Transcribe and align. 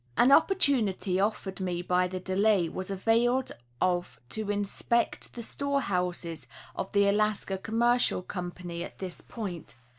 An 0.17 0.31
opportunity 0.31 1.19
offered 1.19 1.59
me 1.59 1.83
by 1.83 2.07
the 2.07 2.19
delay 2.19 2.67
was 2.67 2.89
availed 2.89 3.51
of 3.79 4.19
to 4.29 4.49
inspect 4.49 5.33
the 5.33 5.43
store 5.43 5.81
houses 5.81 6.47
of 6.75 6.91
the 6.91 7.07
Alaska 7.07 7.55
Commercial 7.59 8.23
Company 8.23 8.83
at 8.83 8.97
this 8.97 9.21
point. 9.21 9.75